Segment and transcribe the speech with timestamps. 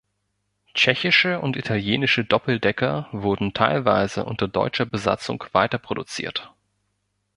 [0.73, 6.51] Tschechische und italienische Doppeldecker wurden teilweise unter deutscher Besatzung weiterproduziert.